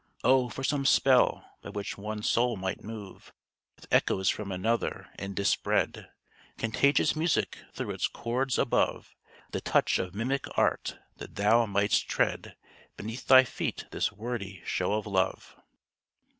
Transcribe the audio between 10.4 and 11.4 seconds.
art: that